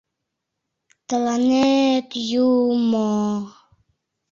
«Тылане-ет, 1.07 2.09
ю-у-мо-о!» 2.41 3.35